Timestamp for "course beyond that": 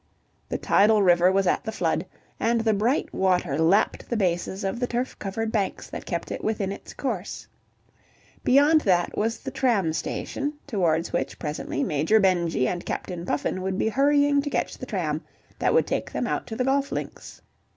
6.95-9.15